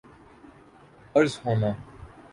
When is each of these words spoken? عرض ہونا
عرض 1.15 1.39
ہونا 1.45 1.71